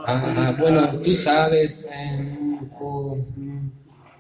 [0.08, 1.90] Ah, bueno, tú sabes.
[1.92, 2.38] eh,
[2.80, 3.61] o, mm,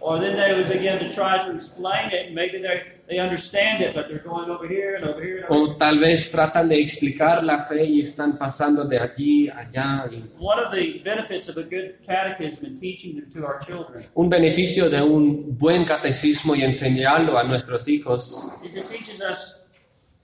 [0.02, 3.84] Or then they would begin to try to explain it, and maybe they they understand
[3.84, 5.45] it, but they're going over here and over here.
[5.45, 9.47] And over o tal vez tratan de explicar la fe y están pasando de allí
[9.47, 10.10] a allá.
[10.39, 14.30] One of the benefits of a good catechism and teaching it to our children Un
[14.30, 19.62] beneficio de un buen catecismo y enseñarlo a nuestros hijos is it teaches us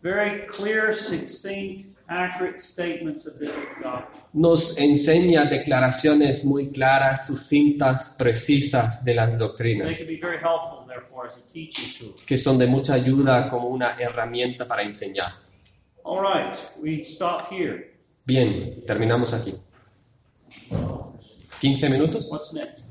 [0.01, 4.31] very clear, succinct, accurate statements of biblical doctrine.
[4.33, 9.97] nos enseña declaraciones muy claras, sucintas, precisas de las doctrinas,
[12.25, 15.31] que son de mucha ayuda como una herramienta para enseñar.
[16.03, 17.93] All right, we stop here.
[18.25, 19.55] Bien, terminamos aquí.
[21.61, 22.29] ¿15 minutos?
[22.31, 22.83] What's next?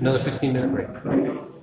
[0.00, 1.55] Another 15 minute break.